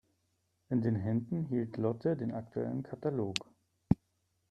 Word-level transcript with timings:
In 0.69 0.81
ihren 0.81 0.95
Händen 0.95 1.43
hielt 1.43 1.77
Lotte 1.77 2.17
den 2.17 2.31
aktuellen 2.31 2.81
Katalog. 2.81 3.35